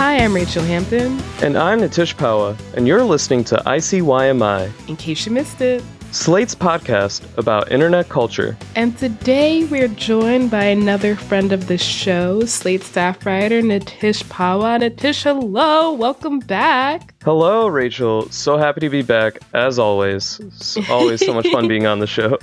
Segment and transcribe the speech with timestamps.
[0.00, 1.20] Hi, I'm Rachelle Hampton.
[1.42, 5.84] And I'm Nitish Pahwa, and you're listening to ICYMI, In case you missed it.
[6.10, 8.56] Slate's podcast about internet culture.
[8.74, 14.80] And today we're joined by another friend of the show, Slate staff writer Nitish Pahwa.
[14.80, 17.12] Nitish, hello, welcome back.
[17.22, 18.32] Hello, Rachelle.
[18.32, 20.40] So happy to be back, as always.
[20.40, 22.38] It's always so much fun being on the show.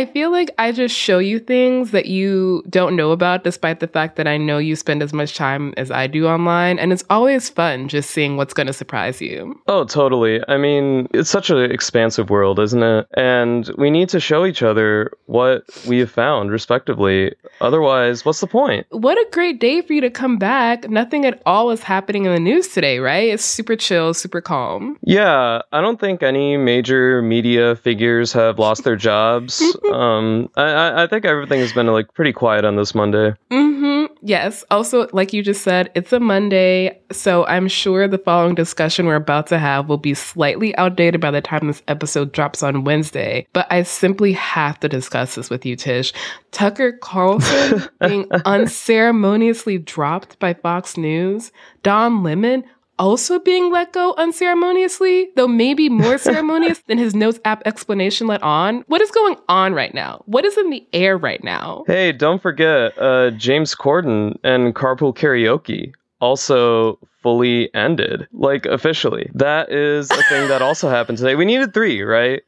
[0.00, 3.86] I feel like I just show you things that you don't know about, despite the
[3.86, 6.78] fact that I know you spend as much time as I do online.
[6.78, 9.60] And it's always fun just seeing what's going to surprise you.
[9.66, 10.40] Oh, totally.
[10.48, 13.08] I mean, it's such an expansive world, isn't it?
[13.12, 17.34] And we need to show each other what we have found, respectively.
[17.60, 18.86] Otherwise, what's the point?
[18.88, 20.88] What a great day for you to come back.
[20.88, 23.28] Nothing at all is happening in the news today, right?
[23.28, 24.96] It's super chill, super calm.
[25.02, 29.62] Yeah, I don't think any major media figures have lost their jobs.
[29.94, 33.34] um, I, I think everything has been like pretty quiet on this Monday.
[33.50, 34.14] Mm-hmm.
[34.22, 34.64] Yes.
[34.70, 39.14] Also, like you just said, it's a Monday, so I'm sure the following discussion we're
[39.14, 43.46] about to have will be slightly outdated by the time this episode drops on Wednesday.
[43.52, 46.12] But I simply have to discuss this with you, Tish.
[46.50, 51.50] Tucker Carlson being unceremoniously dropped by Fox News.
[51.82, 52.64] Don Lemon
[53.00, 58.42] also being let go unceremoniously, though maybe more ceremonious than his notes app explanation let
[58.42, 58.84] on.
[58.86, 60.22] What is going on right now?
[60.26, 61.84] What is in the air right now?
[61.86, 69.30] Hey, don't forget uh, James Corden and Carpool Karaoke also fully ended, like officially.
[69.34, 71.34] That is a thing that also happened today.
[71.34, 72.42] We needed three, right?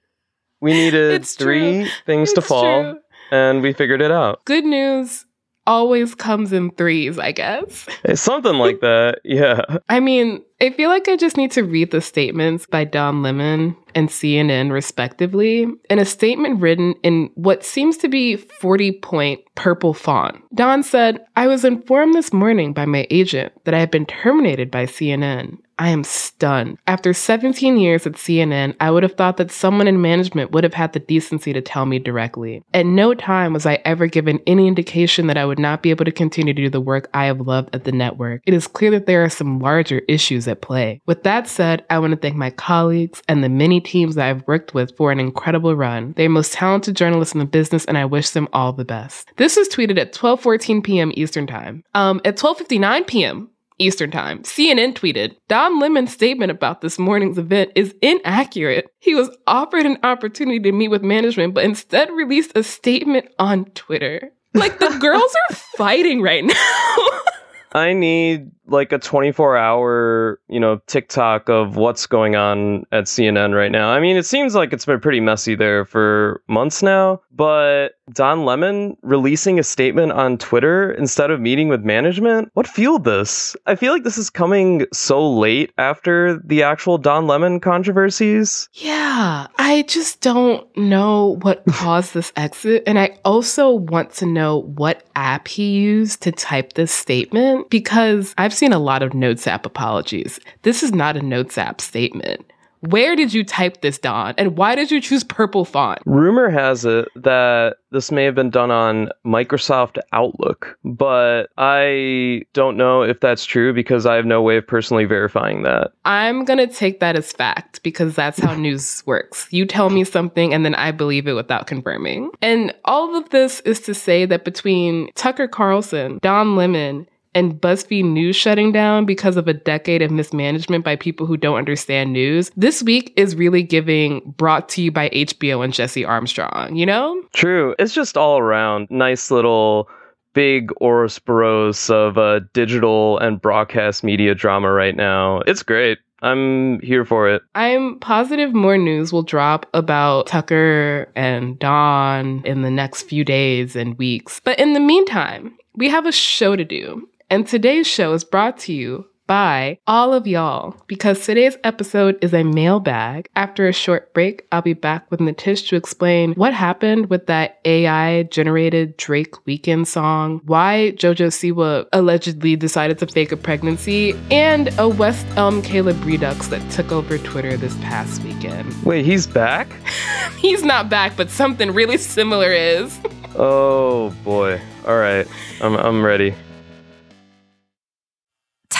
[0.61, 3.01] We needed It's three things to fall, true.
[3.33, 4.45] and we figured it out.
[4.45, 5.25] Good news
[5.67, 7.87] always comes in threes, I guess.
[8.05, 9.21] It's something like that.
[9.33, 9.63] Yeah.
[9.89, 13.77] I mean, I feel like I just need to read the statements by Don Lemon
[13.95, 19.95] and CNN, respectively, in a statement written in what seems to be 40 point purple
[19.95, 20.37] font.
[20.55, 24.71] Don said, I was informed this morning by my agent that I have been terminated
[24.71, 25.57] by CNN.
[25.83, 26.79] I am stunned.
[26.87, 30.75] After 17 years at CNN, I would have thought that someone in management would have
[30.75, 32.63] had the decency to tell me directly.
[32.73, 36.05] At no time was I ever given any indication that I would not be able
[36.05, 38.43] to continue to do the work I have loved at the network.
[38.47, 41.01] It is clear that there are some larger issues at play.
[41.07, 44.47] With that said, I want to thank my colleagues and the many teams that I've
[44.47, 46.13] worked with for an incredible run.
[46.17, 49.33] They're most talented journalists in the business, and I wish them all the best.
[49.37, 51.11] This was tweeted at 12:14 p.m.
[51.17, 51.83] Eastern Time.
[51.93, 53.49] Um, at 12:59 p.m.
[53.83, 58.87] Eastern Time, CNN tweeted Don Lemon's statement about this morning's event is inaccurate.
[59.01, 63.67] He was offered an opportunity to meet with management, but instead released a statement on
[63.67, 64.31] Twitter.
[64.55, 66.55] Like the girls are fighting right now.
[67.75, 73.55] I need like a 24 hour, you know, TikTok of what's going on at CNN
[73.55, 73.91] right now.
[73.91, 78.45] I mean, it seems like it's been pretty messy there for months now, but Don
[78.45, 83.57] Lemon releasing a statement on Twitter instead of meeting with management, what fueled this?
[83.67, 88.69] I feel like this is coming so late after the actual Don Lemon controversies.
[88.75, 92.83] Yeah, I just don't know what caused this exit.
[92.87, 98.35] And I also want to know what app he used to type this statement because
[98.39, 100.41] I've seen a lot of Notes app apologies.
[100.63, 102.45] This is not a Notes app statement.
[102.83, 104.35] Where did you type this, Don?
[104.37, 106.01] And why did you choose purple font?
[106.05, 112.77] Rumor has it that this may have been done on Microsoft Outlook, but I don't
[112.77, 115.93] know if that's true because I have no way of personally verifying that.
[116.05, 119.47] I'm going to take that as fact because that's how news works.
[119.51, 122.31] You tell me something and then I believe it without confirming.
[122.41, 128.05] And all of this is to say that between Tucker Carlson, Don Lemon, and BuzzFeed
[128.05, 132.51] News shutting down because of a decade of mismanagement by people who don't understand news,
[132.57, 137.23] this week is really giving brought to you by HBO and Jesse Armstrong, you know?
[137.33, 137.75] True.
[137.79, 139.89] It's just all around nice little
[140.35, 145.41] big Ouroboros of uh, digital and broadcast media drama right now.
[145.47, 145.99] It's great.
[146.23, 147.43] I'm here for it.
[147.57, 153.75] I'm positive more news will drop about Tucker and Don in the next few days
[153.75, 154.41] and weeks.
[154.45, 157.09] But in the meantime, we have a show to do.
[157.33, 162.35] And today's show is brought to you by all of y'all because today's episode is
[162.35, 163.27] a mailbag.
[163.35, 167.59] After a short break, I'll be back with Nitish to explain what happened with that
[167.65, 174.69] AI generated Drake Weeknd song, why JoJo Siwa allegedly decided to fake a pregnancy, and
[174.79, 178.75] a West Elm Caleb Redux that took over Twitter this past weekend.
[178.85, 179.69] Wait, he's back?
[180.37, 183.01] He's not back, but something really similar is.
[183.37, 184.61] oh boy.
[184.87, 185.27] All right.
[185.63, 186.35] I'm I'm ready.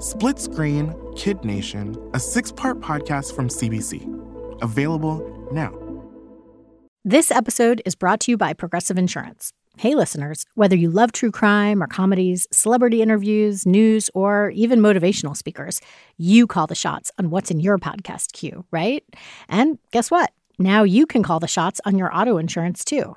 [0.00, 4.62] Split Screen Kid Nation, a six part podcast from CBC.
[4.62, 5.20] Available
[5.52, 5.74] now.
[7.04, 9.52] This episode is brought to you by Progressive Insurance.
[9.76, 15.36] Hey, listeners, whether you love true crime or comedies, celebrity interviews, news, or even motivational
[15.36, 15.82] speakers,
[16.16, 19.04] you call the shots on what's in your podcast queue, right?
[19.50, 20.32] And guess what?
[20.58, 23.16] Now you can call the shots on your auto insurance too.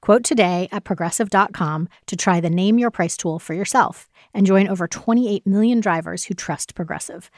[0.00, 4.68] Quote today at progressive.com to try the Name Your Price tool for yourself and join
[4.68, 7.30] over 28 million drivers who trust Progressive.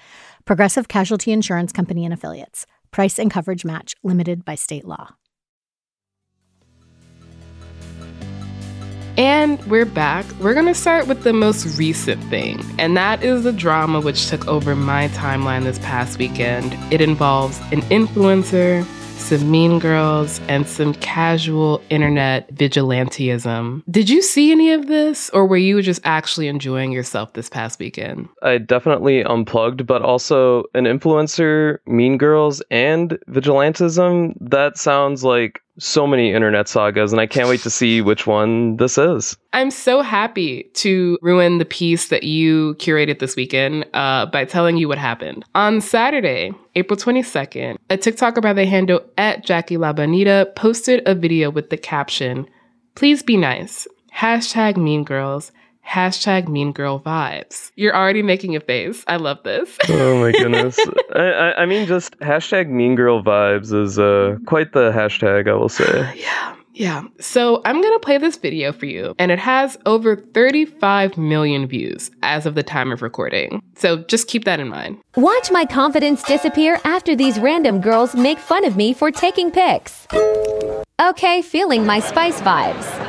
[0.45, 2.67] Progressive Casualty Insurance Company and Affiliates.
[2.91, 5.15] Price and coverage match limited by state law.
[9.19, 10.25] And we're back.
[10.39, 14.29] We're going to start with the most recent thing, and that is the drama which
[14.29, 16.77] took over my timeline this past weekend.
[16.93, 18.87] It involves an influencer
[19.19, 23.83] some mean girls, and some casual internet vigilantism.
[23.91, 27.79] Did you see any of this, or were you just actually enjoying yourself this past
[27.79, 28.29] weekend?
[28.43, 34.35] I definitely unplugged, but also an influencer, mean girls, and vigilantism.
[34.41, 38.77] That sounds like so many internet sagas, and I can't wait to see which one
[38.77, 39.37] this is.
[39.53, 44.77] I'm so happy to ruin the peace that you curated this weekend uh, by telling
[44.77, 45.45] you what happened.
[45.55, 51.51] On Saturday, April 22nd, a TikToker by the handle at Jackie LaBonita posted a video
[51.51, 52.49] with the caption,
[52.95, 53.87] Please be nice.
[54.13, 55.53] Hashtag mean girls
[55.89, 57.71] hashtag mean girl vibes.
[57.77, 59.05] You're already making a face.
[59.07, 59.77] I love this.
[59.89, 60.79] oh my goodness.
[61.15, 65.55] I, I, I, mean, just hashtag mean girl vibes is uh, quite the hashtag, I
[65.55, 66.15] will say.
[66.17, 66.55] yeah.
[66.75, 67.03] Yeah.
[67.19, 71.67] So I'm going to play this video for you, and it has over 35 million
[71.67, 73.61] views as of the time of recording.
[73.75, 74.99] So just keep that in mind.
[75.17, 80.07] Watch my confidence disappear after these random girls make fun of me for taking pics.
[81.03, 83.08] Okay, feeling my spice vibes.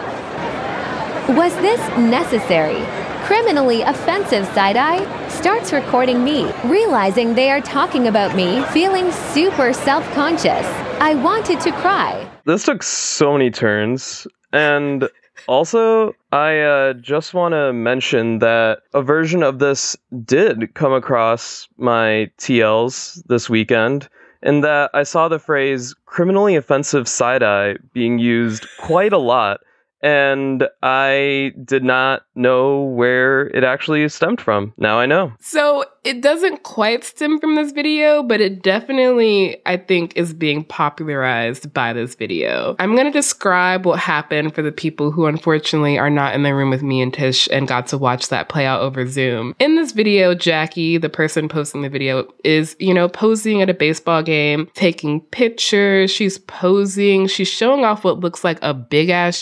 [1.38, 2.84] Was this necessary?
[3.28, 9.72] Criminally offensive side eye starts recording me, realizing they are talking about me, feeling super
[9.72, 10.66] self conscious.
[11.00, 12.28] I wanted to cry.
[12.46, 14.26] This took so many turns.
[14.54, 15.08] And
[15.48, 19.96] also, I uh, just want to mention that a version of this
[20.26, 24.10] did come across my TLs this weekend,
[24.42, 29.60] in that I saw the phrase criminally offensive side eye being used quite a lot
[30.02, 34.74] and I did not know where it actually stemmed from.
[34.78, 35.34] Now I know.
[35.40, 40.64] So it doesn't quite stem from this video, but it definitely, I think, is being
[40.64, 42.76] popularized by this video.
[42.80, 46.56] I'm going to describe what happened for the people who unfortunately are not in the
[46.56, 49.54] room with me and Tish and got to watch that play out over Zoom.
[49.60, 53.74] In this video, Jackie, the person posting the video, is, you know, posing at a
[53.74, 56.10] baseball game, taking pictures.
[56.10, 57.28] She's posing.
[57.28, 59.42] She's showing off what looks like a big ass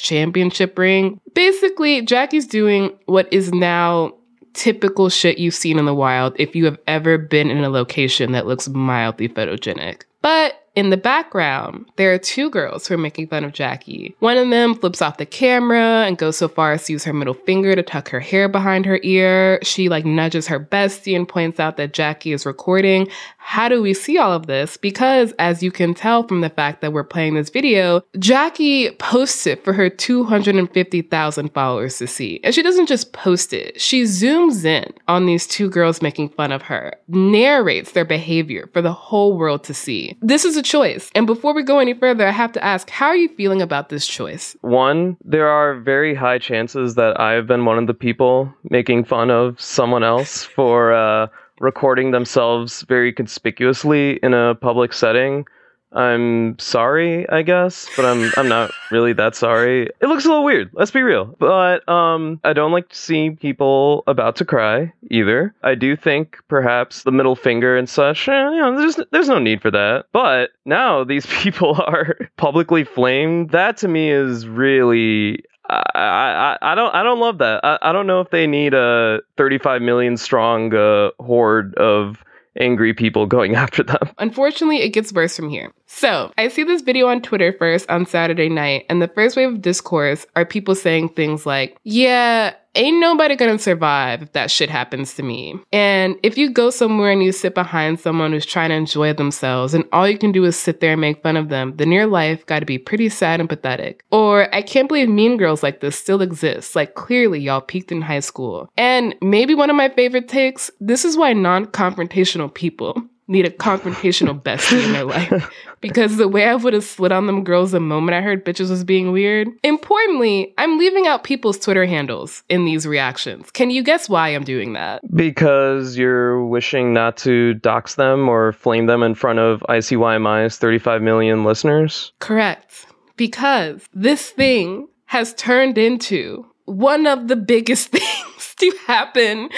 [0.50, 1.20] championship ring.
[1.34, 4.14] Basically, Jackie's doing what is now
[4.54, 8.32] typical shit you've seen in the wild if you have ever been in a location
[8.32, 10.04] that looks mildly photogenic.
[10.22, 14.16] But in the background, there are two girls who are making fun of Jackie.
[14.20, 17.14] One of them flips off the camera and goes so far as to use her
[17.14, 19.58] middle finger to tuck her hair behind her ear.
[19.64, 23.08] She like nudges her bestie and points out that Jackie is recording.
[23.38, 24.78] How do we see all of this?
[24.78, 29.48] Because as you can tell from the fact that we're playing this video, Jackie posts
[29.48, 32.40] it for her 250,000 followers to see.
[32.44, 36.52] And she doesn't just post it, she zooms in on these two girls making fun
[36.52, 40.16] of her, narrates their behavior for the whole world to see.
[40.22, 41.10] This is a choice.
[41.16, 43.90] And before we go any further, I have to ask, how are you feeling about
[43.90, 44.56] this choice?
[44.62, 49.06] One, there are very high chances that I have been one of the people making
[49.06, 51.28] fun of someone else for, uh,
[51.60, 55.46] recording themselves very conspicuously in a public setting.
[55.92, 59.90] I'm sorry, I guess, but I'm I'm not really that sorry.
[60.02, 61.36] It looks a little weird, let's be real.
[61.40, 65.56] But um I don't like to see people about to cry either.
[65.64, 69.40] I do think perhaps the middle finger and such, eh, you know, there's there's no
[69.40, 70.06] need for that.
[70.12, 73.52] But now these people are publicly flamed.
[73.52, 77.62] That to me is really I, I, I don't I don't love that.
[77.64, 82.24] I, I don't know if they need a 35 million strong uh, horde of
[82.60, 84.10] angry people going after them.
[84.18, 85.74] Unfortunately, it gets worse from here.
[85.88, 89.48] So, I see this video on Twitter first on Saturday night, and the first wave
[89.48, 94.70] of discourse are people saying things like, Yeah, ain't nobody gonna survive if that shit
[94.70, 95.56] happens to me.
[95.72, 99.74] And if you go somewhere and you sit behind someone who's trying to enjoy themselves
[99.74, 102.06] and all you can do is sit there and make fun of them, then your
[102.06, 104.04] life gotta be pretty sad and pathetic.
[104.12, 106.76] Or I can't believe mean girls like this still exist.
[106.76, 108.70] Like clearly y'all peaked in high school.
[108.78, 114.42] And maybe one of my favorite takes, this is why non-confrontational people need a confrontational
[114.42, 115.52] bestie in their life.
[115.80, 118.72] Because the way I would have slid on them girls the moment I heard bitches
[118.72, 119.48] was being weird.
[119.64, 123.52] Importantly, I'm leaving out people's Twitter handles in these reactions.
[123.52, 125.02] Can you guess why I'm doing that?
[125.16, 131.04] Because you're wishing not to dox them or flame them in front of ICYMI's 35
[131.04, 132.12] million listeners?
[132.18, 132.88] Correct.
[133.16, 139.50] Because this thing has turned into one of the biggest things to happen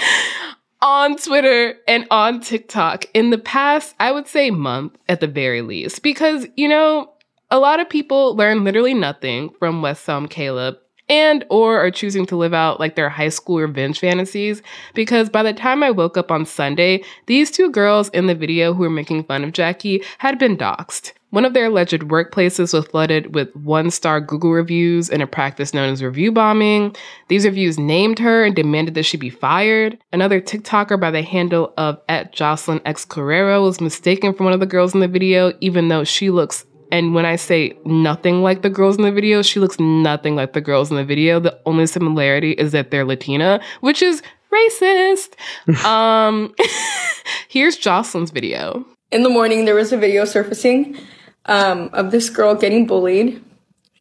[0.82, 5.62] on Twitter and on TikTok in the past, I would say month at the very
[5.62, 7.12] least, because, you know,
[7.50, 10.76] a lot of people learn literally nothing from West Elm Caleb
[11.08, 14.62] and or are choosing to live out like their high school revenge fantasies
[14.94, 18.72] because by the time I woke up on Sunday, these two girls in the video
[18.72, 21.12] who were making fun of Jackie had been doxxed.
[21.30, 25.72] One of their alleged workplaces was flooded with one star Google reviews in a practice
[25.72, 26.96] known as review bombing.
[27.28, 29.96] These reviews named her and demanded that she be fired.
[30.12, 34.58] Another TikToker by the handle of at Jocelyn X Carrero was mistaken for one of
[34.58, 38.62] the girls in the video, even though she looks and when I say nothing like
[38.62, 41.38] the girls in the video, she looks nothing like the girls in the video.
[41.38, 44.22] The only similarity is that they're Latina, which is
[44.52, 45.34] racist.
[45.84, 46.52] um,
[47.48, 48.84] here's Jocelyn's video.
[49.12, 50.98] In the morning, there was a video surfacing
[51.46, 53.42] um, of this girl getting bullied,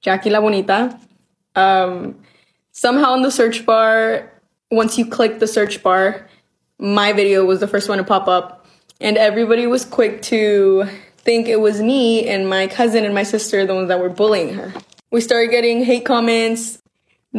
[0.02, 1.00] Jackie La Bonita.
[1.56, 2.20] Um,
[2.72, 4.32] somehow in the search bar,
[4.72, 6.28] once you click the search bar,
[6.78, 8.66] my video was the first one to pop up,
[9.02, 10.86] and everybody was quick to
[11.18, 14.54] think it was me and my cousin and my sister, the ones that were bullying
[14.54, 14.74] her.
[15.12, 16.82] We started getting hate comments.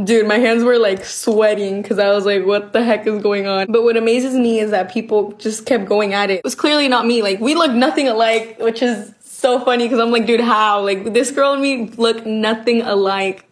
[0.04, 3.48] Dude, my hands were like sweating because I was like, what the heck is going
[3.48, 3.72] on?
[3.72, 6.34] But what amazes me is that people just kept going at it.
[6.34, 7.22] It was clearly not me.
[7.22, 10.82] Like, we look nothing alike, which is so funny because I'm like, dude, how?
[10.84, 13.46] Like, this girl and me look nothing alike.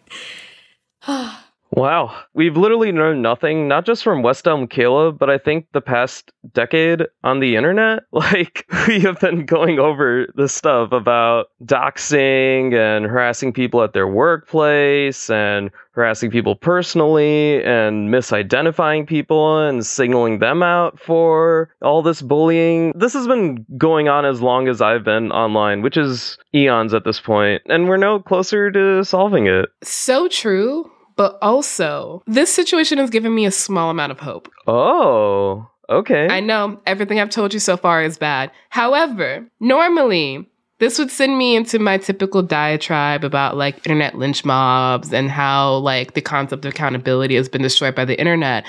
[1.71, 2.15] Wow.
[2.33, 6.31] We've literally learned nothing, not just from West Elm Caleb, but I think the past
[6.53, 8.03] decade on the internet.
[8.19, 14.07] Like, we have been going over the stuff about doxing and harassing people at their
[14.07, 22.21] workplace and harassing people personally and misidentifying people and signaling them out for all this
[22.21, 22.91] bullying.
[22.93, 27.05] This has been going on as long as I've been online, which is eons at
[27.05, 29.69] this point, and we're no closer to solving it.
[29.81, 30.91] So true.
[31.19, 34.49] But also, this situation has given me a small amount of hope.
[34.67, 36.29] Oh, okay.
[36.29, 38.51] I know everything I've told you so far is bad.
[38.69, 40.49] However, normally,
[40.79, 45.79] this would send me into my typical diatribe about like internet lynch mobs and how
[45.79, 48.65] like the concept of accountability has been destroyed by the internet.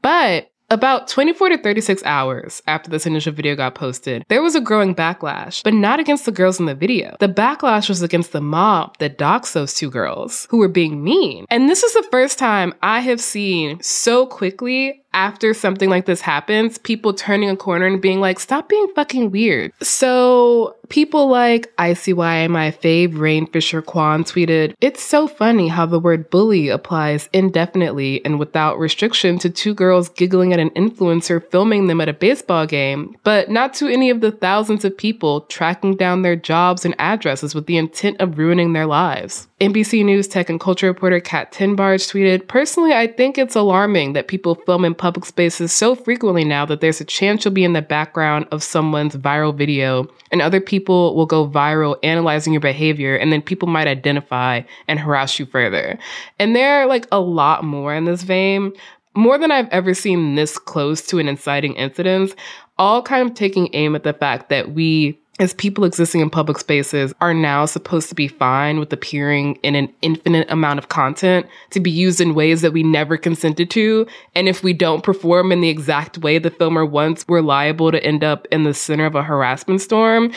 [0.00, 4.60] But about 24 to 36 hours after this initial video got posted, there was a
[4.60, 7.16] growing backlash, but not against the girls in the video.
[7.18, 11.44] The backlash was against the mob that doxed those two girls who were being mean.
[11.50, 16.20] And this is the first time I have seen so quickly after something like this
[16.20, 19.72] happens, people turning a corner and being like, stop being fucking weird.
[19.82, 26.68] So people like ICYMI fave, Rayne Fisher-Quann tweeted, It's so funny how the word bully
[26.68, 32.08] applies indefinitely and without restriction to two girls giggling at an influencer filming them at
[32.08, 36.36] a baseball game, but not to any of the thousands of people tracking down their
[36.36, 39.48] jobs and addresses with the intent of ruining their lives.
[39.60, 44.26] NBC News tech and culture reporter Kat Tenbarge tweeted, Personally, I think it's alarming that
[44.26, 47.72] people film in public spaces so frequently now that there's a chance you'll be in
[47.72, 53.16] the background of someone's viral video and other people will go viral analyzing your behavior
[53.16, 55.98] and then people might identify and harass you further.
[56.38, 58.72] And there are like a lot more in this vein,
[59.16, 62.34] more than I've ever seen this close to an inciting incident,
[62.78, 66.58] all kind of taking aim at the fact that we as people existing in public
[66.58, 71.46] spaces are now supposed to be fine with appearing in an infinite amount of content
[71.70, 74.06] to be used in ways that we never consented to.
[74.34, 78.04] And if we don't perform in the exact way the filmer wants, we're liable to
[78.04, 80.30] end up in the center of a harassment storm,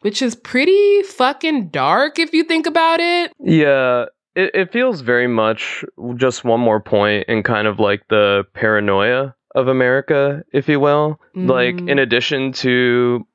[0.00, 3.32] which is pretty fucking dark if you think about it.
[3.38, 4.06] Yeah.
[4.34, 5.84] It, it feels very much
[6.16, 11.20] just one more point in kind of like the paranoia of America, if you will.
[11.36, 11.50] Mm.
[11.50, 13.26] Like, in addition to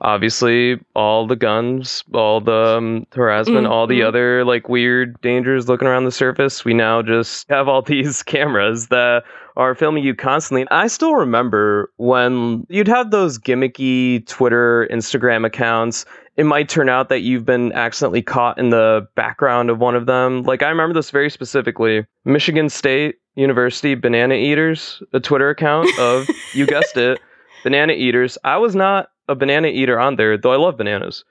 [0.00, 3.72] obviously all the guns, all the um, harassment, mm-hmm.
[3.72, 4.08] all the mm-hmm.
[4.08, 6.64] other like weird dangers looking around the surface.
[6.64, 9.24] We now just have all these cameras that
[9.56, 10.66] are filming you constantly.
[10.70, 16.04] I still remember when you'd have those gimmicky Twitter, Instagram accounts.
[16.36, 20.04] It might turn out that you've been accidentally caught in the background of one of
[20.04, 20.42] them.
[20.42, 22.04] Like I remember this very specifically.
[22.26, 27.18] Michigan State University Banana Eaters, a Twitter account of you guessed it,
[27.62, 28.36] Banana Eaters.
[28.44, 31.24] I was not a banana eater on there, though I love bananas.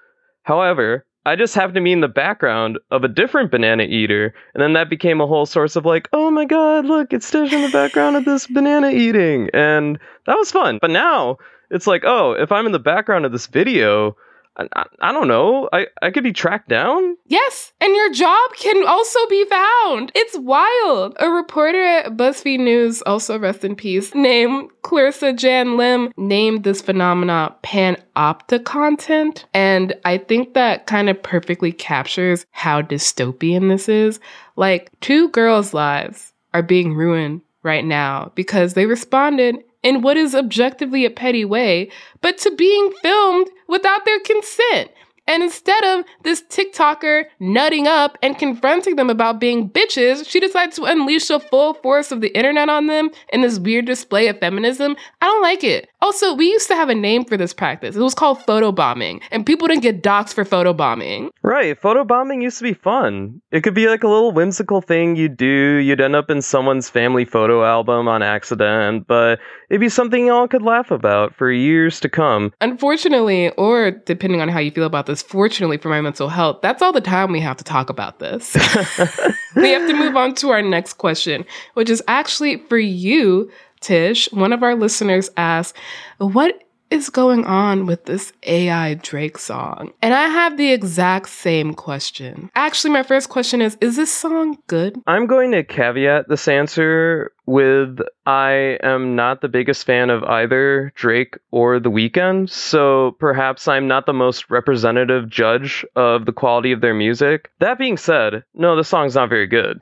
[0.43, 4.61] However, I just happened to be in the background of a different banana eater, and
[4.61, 7.61] then that became a whole source of like, oh my god, look, it's Tish in
[7.63, 9.97] the background of this banana eating, and
[10.27, 10.77] that was fun.
[10.79, 11.37] But now
[11.71, 14.15] it's like, oh, if I'm in the background of this video,
[14.57, 15.69] I, I, don't know.
[15.73, 17.17] I, I could be tracked down.
[17.25, 20.11] Yes, and your job can also be found.
[20.15, 21.15] It's wild.
[21.19, 26.81] A reporter at BuzzFeed News, also rest in peace, named Clarissa Jan Lim, named this
[26.81, 29.43] phenomena panopticontent.
[29.53, 34.19] And I think that kind of perfectly captures how dystopian this is.
[34.55, 40.33] Like, two girls' lives are being ruined right now because they responded in what is
[40.33, 41.91] objectively a petty way,
[42.21, 44.91] but to being filmed without their consent.
[45.27, 50.75] And instead of this TikToker nutting up and confronting them about being bitches, she decides
[50.75, 54.39] to unleash the full force of the internet on them in this weird display of
[54.39, 54.95] feminism.
[55.21, 55.89] I don't like it.
[56.01, 57.95] Also, we used to have a name for this practice.
[57.95, 61.29] It was called photobombing, and people didn't get doxxed for photobombing.
[61.41, 61.79] Right.
[61.81, 63.41] Photobombing used to be fun.
[63.51, 65.77] It could be like a little whimsical thing you'd do.
[65.77, 70.47] You'd end up in someone's family photo album on accident, but it'd be something y'all
[70.47, 72.53] could laugh about for years to come.
[72.61, 76.81] Unfortunately, or depending on how you feel about this, fortunately for my mental health, that's
[76.81, 78.53] all the time we have to talk about this.
[79.55, 83.49] we have to move on to our next question, which is actually for you
[83.81, 85.75] Tish, one of our listeners asked,
[86.17, 86.64] What
[86.95, 89.91] is going on with this AI Drake song?
[90.01, 92.49] And I have the exact same question.
[92.55, 94.99] Actually, my first question is Is this song good?
[95.05, 100.93] I'm going to caveat this answer with I am not the biggest fan of either
[100.95, 106.71] Drake or The Weeknd, so perhaps I'm not the most representative judge of the quality
[106.71, 107.51] of their music.
[107.59, 109.81] That being said, no, the song's not very good.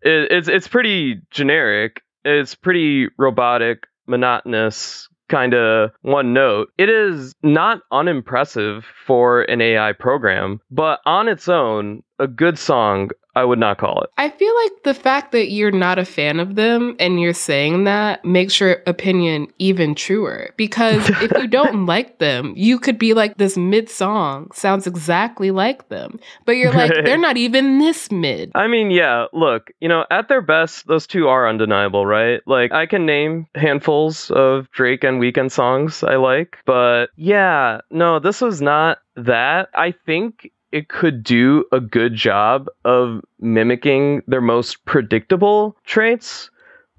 [0.01, 2.01] It, it's it's pretty generic.
[2.25, 6.69] It's pretty robotic, monotonous, kind of one note.
[6.77, 13.09] It is not unimpressive for an AI program, but on its own, a good song
[13.35, 14.11] I would not call it.
[14.17, 17.85] I feel like the fact that you're not a fan of them and you're saying
[17.85, 20.53] that makes your opinion even truer.
[20.55, 25.49] Because if you don't like them, you could be like, this mid song sounds exactly
[25.49, 26.19] like them.
[26.45, 28.51] But you're like, they're not even this mid.
[28.53, 32.41] I mean, yeah, look, you know, at their best, those two are undeniable, right?
[32.45, 36.57] Like, I can name handfuls of Drake and Weeknd songs I like.
[36.65, 39.69] But yeah, no, this was not that.
[39.73, 46.49] I think it could do a good job of mimicking their most predictable traits.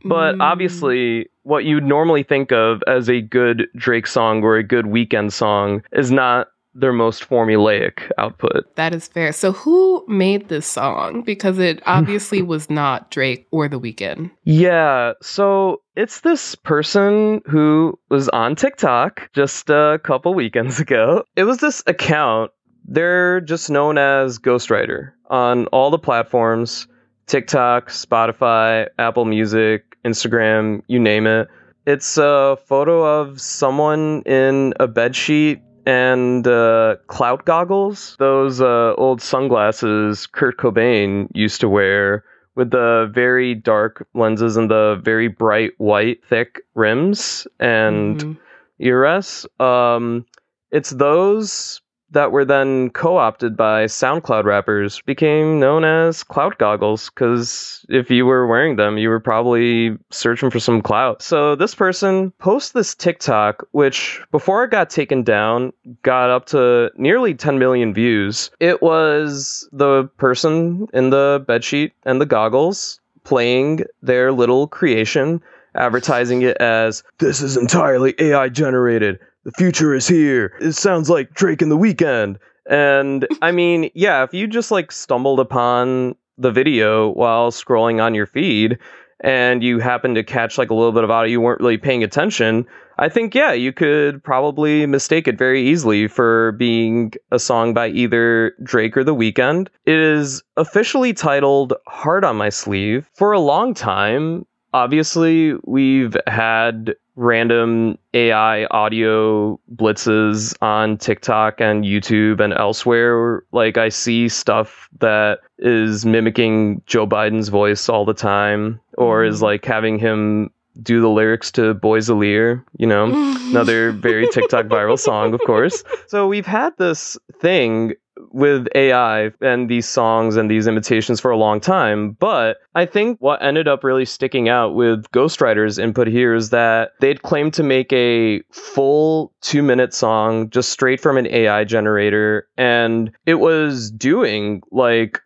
[0.04, 0.42] But mm.
[0.42, 5.32] obviously, what you'd normally think of as a good Drake song or a good Weeknd
[5.32, 8.64] song is not their most formulaic output.
[8.76, 9.32] That is fair.
[9.32, 11.22] So who made this song?
[11.22, 14.30] Because it obviously was not Drake or The Weeknd.
[14.44, 21.24] Yeah, so it's this person who was on TikTok just a couple weekends ago.
[21.36, 22.50] It was this account.
[22.84, 26.86] They're just known as Ghostwriter on all the platforms
[27.26, 31.48] TikTok, Spotify, Apple Music, Instagram, you name it.
[31.86, 39.20] It's a photo of someone in a bedsheet and uh, clout goggles, those uh, old
[39.20, 45.72] sunglasses Kurt Cobain used to wear with the very dark lenses and the very bright
[45.78, 48.36] white thick rims and Mhm.
[48.80, 49.46] ERS.
[49.60, 50.24] Um,
[50.70, 51.80] it's those
[52.14, 58.24] that were then co-opted by SoundCloud rappers became known as clout goggles because if you
[58.24, 61.22] were wearing them, you were probably searching for some clout.
[61.22, 65.72] So this person posts this TikTok, which before it got taken down,
[66.02, 68.50] got up to nearly 10 million views.
[68.60, 75.42] It was the person in the bedsheet and the goggles playing their little creation,
[75.74, 79.18] advertising it as this is entirely AI generated.
[79.44, 80.56] The future is here.
[80.60, 82.38] It sounds like Drake in the Weeknd.
[82.68, 88.14] And I mean, yeah, if you just like stumbled upon the video while scrolling on
[88.14, 88.78] your feed
[89.20, 92.02] and you happen to catch like a little bit of audio, you weren't really paying
[92.02, 92.66] attention,
[92.98, 97.88] I think, yeah, you could probably mistake it very easily for being a song by
[97.88, 99.68] either Drake or The Weeknd.
[99.84, 103.10] It is officially titled Heart on My Sleeve.
[103.14, 112.40] For a long time, obviously, we've had random AI audio blitzes on TikTok and YouTube
[112.40, 113.44] and elsewhere.
[113.52, 119.36] Like, I see stuff that is mimicking Joe Biden's voice all the time, or is
[119.36, 119.44] mm-hmm.
[119.44, 120.50] like having him
[120.82, 123.04] do the lyrics to Boy's a Liar, you know,
[123.50, 125.84] another very TikTok viral song, of course.
[126.08, 127.94] So we've had this thing
[128.32, 132.12] with AI and these songs and these imitations for a long time.
[132.12, 136.92] But I think what ended up really sticking out with Ghostwriter's input here is that
[137.00, 142.48] they'd claimed to make a full two minute song just straight from an AI generator.
[142.56, 145.20] And it was doing like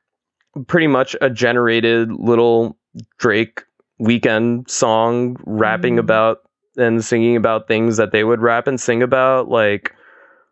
[0.67, 2.77] pretty much a generated little
[3.19, 3.63] Drake
[4.01, 6.01] Weeknd song rapping Mm.
[6.01, 6.39] about
[6.77, 9.93] and singing about things that they would rap and sing about, like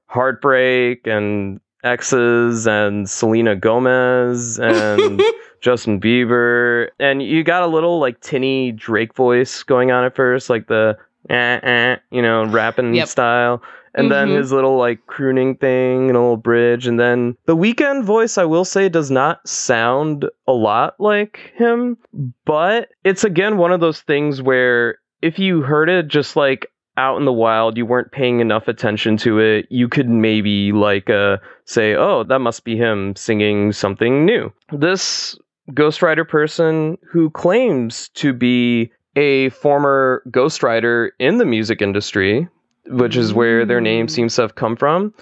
[0.06, 5.22] heartbreak and exes and Selena Gomez and
[5.60, 6.88] Justin Bieber.
[6.98, 10.96] And you got a little like tinny Drake voice going on at first, like the
[11.30, 13.08] eh, eh, you know, rapping Yep.
[13.08, 13.62] style.
[13.94, 14.36] And then Mhm.
[14.36, 16.86] his little like crooning thing and a little bridge.
[16.86, 21.96] And then the Weeknd voice, I will say, does not sound a lot like him.
[22.44, 26.66] But it's again one of those things where if you heard it just like
[26.96, 31.10] out in the wild, you weren't paying enough attention to it, you could maybe like
[31.10, 34.52] uh say, oh, that must be him singing something new.
[34.72, 35.38] This
[35.72, 42.46] ghostwriter person who claims to be a former ghostwriter in the music industry,
[42.86, 44.10] which is where their name Mm.
[44.10, 45.12] seems to have come from.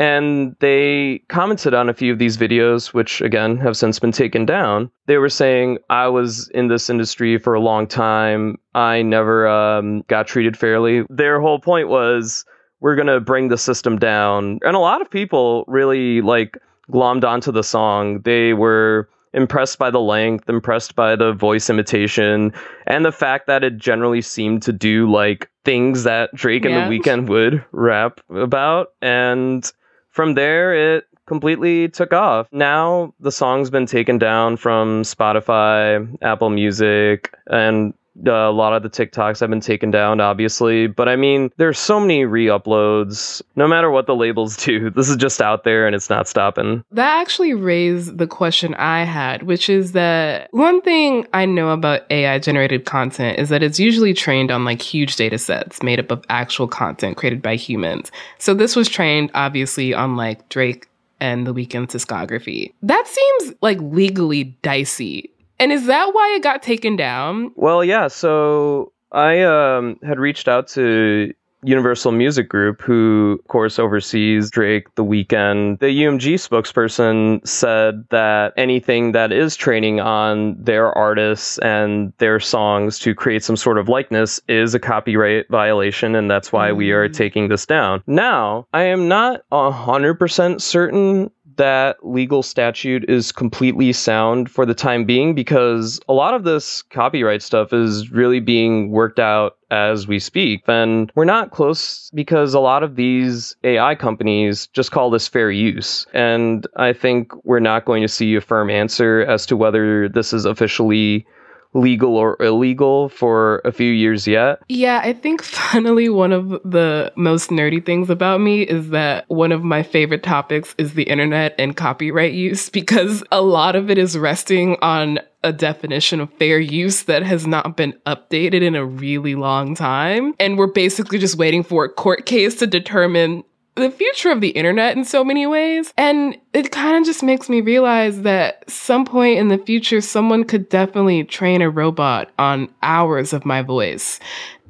[0.00, 4.46] And they commented on a few of these videos, which again have since been taken
[4.46, 4.90] down.
[5.06, 8.56] They were saying, I was in this industry for a long time.
[8.74, 11.04] I never um, got treated fairly.
[11.10, 12.46] Their whole point was,
[12.80, 14.58] we're going to bring the system down.
[14.64, 16.56] And a lot of people really like
[16.90, 18.22] glommed onto the song.
[18.22, 22.54] They were impressed by the length, impressed by the voice imitation,
[22.86, 26.98] and the fact that it generally seemed to do like things that Drake and the
[26.98, 28.88] Weeknd would rap about.
[29.02, 29.70] And
[30.10, 32.48] from there, it completely took off.
[32.50, 37.94] Now the song's been taken down from Spotify, Apple Music, and
[38.26, 40.86] a lot of the TikToks have been taken down, obviously.
[40.86, 43.42] But I mean, there's so many re-uploads.
[43.56, 46.84] No matter what the labels do, this is just out there and it's not stopping.
[46.90, 52.02] That actually raised the question I had, which is that one thing I know about
[52.10, 56.10] AI generated content is that it's usually trained on like huge data sets made up
[56.10, 58.10] of actual content created by humans.
[58.38, 60.88] So this was trained obviously on like Drake
[61.20, 62.72] and the Weeknd's discography.
[62.82, 65.30] That seems like legally dicey.
[65.60, 67.52] And is that why it got taken down?
[67.54, 68.08] Well, yeah.
[68.08, 74.86] So I um, had reached out to Universal Music Group, who, of course, oversees Drake,
[74.94, 75.78] The Weeknd.
[75.80, 82.98] The UMG spokesperson said that anything that is training on their artists and their songs
[83.00, 87.10] to create some sort of likeness is a copyright violation, and that's why we are
[87.10, 87.14] Mm.
[87.14, 88.02] taking this down.
[88.06, 95.04] Now, I am not 100% certain that legal statute is completely sound for the time
[95.04, 100.18] being because a lot of this copyright stuff is really being worked out as we
[100.18, 100.62] speak.
[100.66, 105.50] And we're not close because a lot of these AI companies just call this fair
[105.50, 106.06] use.
[106.14, 110.32] And I think we're not going to see a firm answer as to whether this
[110.32, 111.26] is officially
[111.72, 114.62] legal or illegal for a few years yet.
[114.68, 119.52] Yeah, I think finally one of the most nerdy things about me is that one
[119.52, 123.98] of my favorite topics is the internet and copyright use because a lot of it
[123.98, 128.84] is resting on a definition of fair use that has not been updated in a
[128.84, 130.34] really long time.
[130.38, 133.44] And we're basically just waiting for a court case to determine
[133.80, 135.92] the future of the internet in so many ways.
[135.96, 140.44] And it kind of just makes me realize that some point in the future, someone
[140.44, 144.20] could definitely train a robot on hours of my voice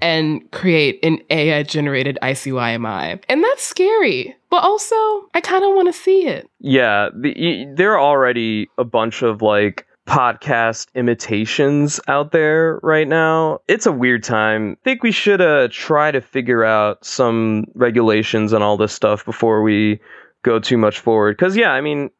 [0.00, 3.22] and create an AI generated ICYMI.
[3.28, 4.34] And that's scary.
[4.48, 4.94] But also,
[5.34, 6.48] I kind of want to see it.
[6.58, 13.60] Yeah, the, there are already a bunch of like podcast imitations out there right now.
[13.68, 14.76] It's a weird time.
[14.80, 19.24] I think we should uh, try to figure out some regulations and all this stuff
[19.24, 20.00] before we
[20.42, 21.36] go too much forward.
[21.36, 22.10] Because, yeah, I mean,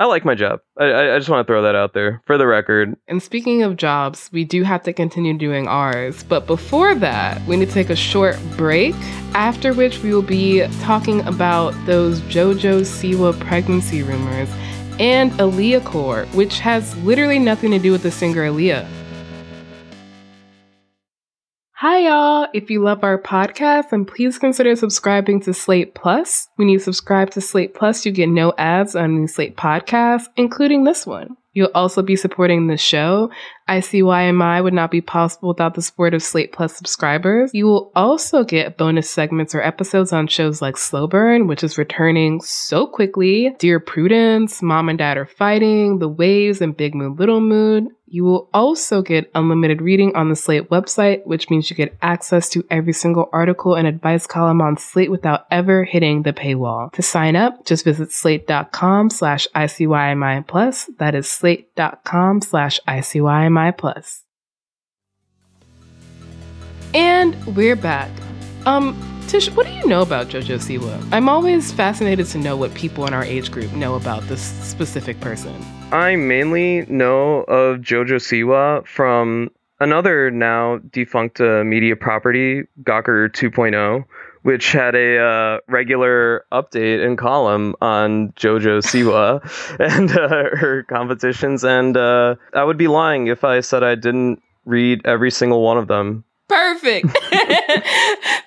[0.00, 0.62] I like my job.
[0.76, 2.96] I, I just want to throw that out there for the record.
[3.06, 6.24] And speaking of jobs, we do have to continue doing ours.
[6.24, 8.96] But before that, we need to take a short break,
[9.34, 14.50] after which we will be talking about those JoJo Siwa pregnancy rumors
[14.98, 18.86] and Aaliyah Core, which has literally nothing to do with the singer Aaliyah.
[21.80, 22.48] Hi, y'all.
[22.52, 26.48] If you love our podcast, then please consider subscribing to Slate Plus.
[26.56, 30.84] When you subscribe to Slate Plus, you get no ads on any Slate podcasts, including
[30.84, 31.37] this one.
[31.52, 33.30] You'll also be supporting the show.
[33.66, 37.50] I see why ICYMI would not be possible without the support of Slate Plus subscribers.
[37.52, 41.78] You will also get bonus segments or episodes on shows like Slow Burn, which is
[41.78, 47.18] returning so quickly, Dear Prudence, Mom and Dad Are Fighting, The Waves, and Big Mood
[47.18, 47.88] Little Mood.
[48.10, 52.48] You will also get unlimited reading on the Slate website, which means you get access
[52.50, 56.90] to every single article and advice column on Slate without ever hitting the paywall.
[56.92, 60.88] To sign up, just visit slate.com slash ICYMI plus.
[60.98, 64.24] That is slate.com slash ICYMI plus.
[66.94, 68.10] And we're back.
[68.68, 68.94] Um,
[69.28, 71.08] Tish, what do you know about JoJo Siwa?
[71.10, 75.18] I'm always fascinated to know what people in our age group know about this specific
[75.20, 75.54] person.
[75.90, 79.50] I mainly know of JoJo Siwa from
[79.80, 84.04] another now defunct uh, media property, Gawker 2.0,
[84.42, 89.40] which had a uh, regular update and column on JoJo Siwa
[89.80, 91.64] and uh, her competitions.
[91.64, 95.78] And uh, I would be lying if I said I didn't read every single one
[95.78, 96.24] of them.
[96.48, 97.06] Perfect.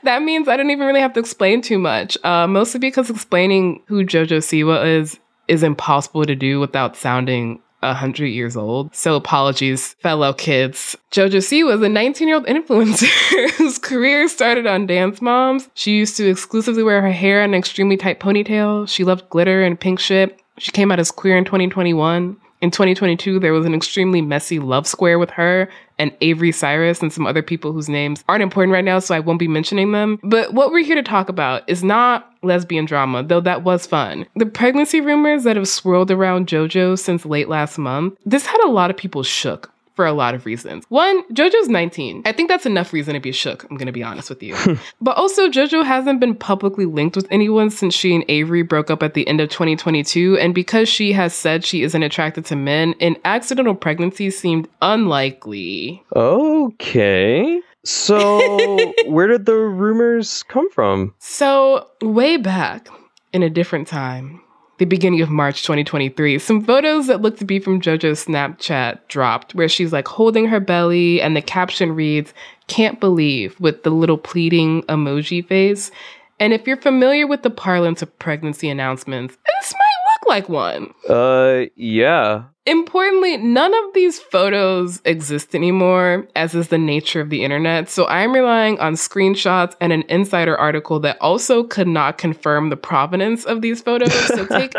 [0.03, 2.17] that means I don't even really have to explain too much.
[2.23, 7.93] Uh, mostly because explaining who JoJo Siwa is is impossible to do without sounding a
[7.93, 8.93] hundred years old.
[8.95, 10.95] So apologies, fellow kids.
[11.11, 15.69] JoJo Siwa was a 19 year old influencer whose career started on Dance Moms.
[15.73, 18.87] She used to exclusively wear her hair in an extremely tight ponytail.
[18.87, 20.39] She loved glitter and pink shit.
[20.57, 22.37] She came out as queer in 2021.
[22.61, 25.67] In 2022, there was an extremely messy love square with her
[26.01, 29.19] and Avery Cyrus and some other people whose names aren't important right now, so I
[29.19, 30.19] won't be mentioning them.
[30.23, 34.25] But what we're here to talk about is not lesbian drama, though that was fun.
[34.35, 38.71] The pregnancy rumors that have swirled around JoJo since late last month, this had a
[38.71, 40.83] lot of people shook for a lot of reasons.
[40.89, 42.23] One, JoJo's 19.
[42.25, 44.57] I think that's enough reason to be shook, I'm gonna be honest with you.
[45.01, 49.03] but also, JoJo hasn't been publicly linked with anyone since she and Avery broke up
[49.03, 50.39] at the end of 2022.
[50.39, 56.03] And because she has said she isn't attracted to men, an accidental pregnancy seemed unlikely.
[56.15, 57.61] Okay.
[57.85, 61.13] So, where did the rumors come from?
[61.19, 62.87] So, way back
[63.33, 64.41] in a different time,
[64.81, 69.53] the beginning of March 2023, some photos that look to be from JoJo's Snapchat dropped
[69.53, 72.33] where she's like holding her belly and the caption reads,
[72.65, 75.91] Can't believe with the little pleading emoji face.
[76.39, 80.91] And if you're familiar with the parlance of pregnancy announcements, this might look like one.
[81.07, 82.45] Uh, yeah.
[82.67, 87.89] Importantly, none of these photos exist anymore, as is the nature of the internet.
[87.89, 92.77] So I'm relying on screenshots and an insider article that also could not confirm the
[92.77, 94.13] provenance of these photos.
[94.27, 94.73] So take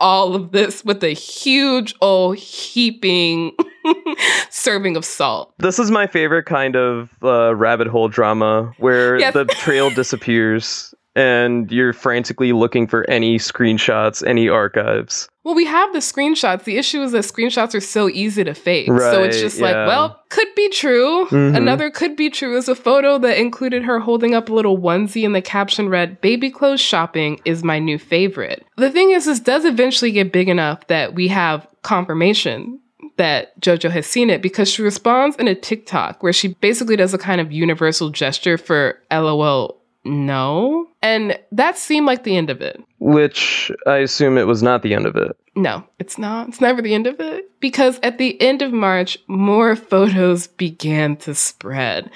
[0.00, 3.52] all of this with a huge old heaping
[4.50, 5.52] serving of salt.
[5.58, 9.34] This is my favorite kind of uh, rabbit hole drama where Yes.
[9.34, 15.28] the trail disappears and you're frantically looking for any screenshots, any archives.
[15.44, 16.64] Well, we have the screenshots.
[16.64, 18.88] The issue is that screenshots are so easy to fake.
[18.88, 19.64] Right, so it's just yeah.
[19.64, 21.26] like, well, could be true.
[21.26, 21.56] Mhm.
[21.56, 25.24] Another could be true is a photo that included her holding up a little onesie
[25.24, 28.66] and the caption read, Baby clothes shopping is my new favorite.
[28.76, 32.80] The thing is, this does eventually get big enough that we have confirmation
[33.16, 37.14] that JoJo has seen it because she responds in a TikTok where she basically does
[37.14, 40.88] a kind of universal gesture for LOL no.
[41.02, 42.82] And that seemed like the end of it.
[42.98, 45.36] Which I assume it was not the end of it.
[45.54, 46.48] No, it's not.
[46.48, 47.50] It's never the end of it.
[47.60, 52.10] Because at the end of March, more photos began to spread.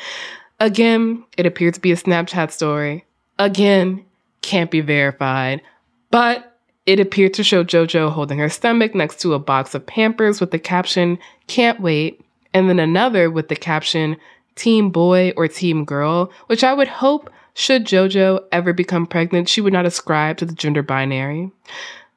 [0.58, 3.04] Again, it appeared to be a Snapchat story.
[3.38, 4.04] Again,
[4.42, 5.62] can't be verified.
[6.10, 10.40] But it appeared to show JoJo holding her stomach next to a box of Pampers
[10.40, 12.20] with the caption, Can't wait.
[12.52, 14.16] And then another with the caption,
[14.56, 19.60] Team boy or team girl, which I would hope, should JoJo ever become pregnant, she
[19.60, 21.50] would not ascribe to the gender binary.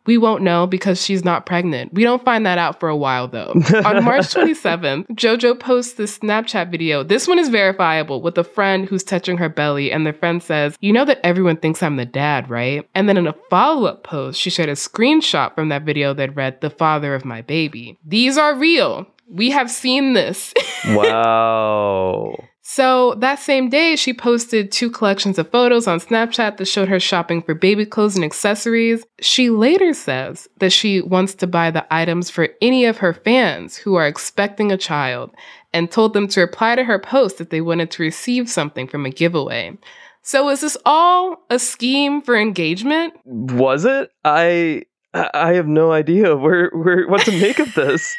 [0.05, 1.93] We won't know because she's not pregnant.
[1.93, 3.51] We don't find that out for a while though.
[3.85, 7.03] On March 27th, JoJo posts this Snapchat video.
[7.03, 10.75] This one is verifiable with a friend who's touching her belly, and the friend says,
[10.81, 12.87] You know that everyone thinks I'm the dad, right?
[12.93, 16.35] And then in a follow up post, she shared a screenshot from that video that
[16.35, 17.97] read, The father of my baby.
[18.05, 19.07] These are real.
[19.29, 20.53] We have seen this.
[20.85, 22.35] Wow.
[22.65, 26.99] So that same day, she posted two collections of photos on Snapchat that showed her
[26.99, 29.03] shopping for baby clothes and accessories.
[29.19, 33.75] She later says that she wants to buy the items for any of her fans
[33.75, 35.31] who are expecting a child
[35.73, 39.05] and told them to reply to her post if they wanted to receive something from
[39.05, 39.77] a giveaway.
[40.21, 43.13] So is this all a scheme for engagement?
[43.25, 44.09] Was it?
[44.23, 48.15] I I have no idea where where what to make of this.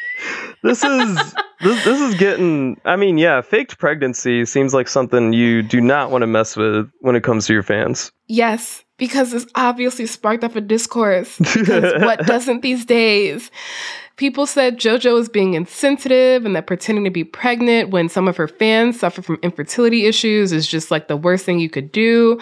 [0.63, 1.15] This is
[1.61, 6.09] this, this is getting I mean, yeah, faked pregnancy seems like something you do not
[6.09, 8.11] want to mess with when it comes to your fans.
[8.27, 11.37] Yes, because this obviously sparked up a discourse.
[11.37, 13.51] Because what doesn't these days?
[14.15, 18.37] People said JoJo is being insensitive and that pretending to be pregnant when some of
[18.37, 22.39] her fans suffer from infertility issues is just like the worst thing you could do.